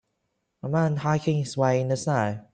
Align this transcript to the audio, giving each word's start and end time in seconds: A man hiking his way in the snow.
A 0.63 0.67
man 0.67 0.95
hiking 0.95 1.37
his 1.37 1.55
way 1.55 1.79
in 1.79 1.89
the 1.89 1.95
snow. 1.95 2.43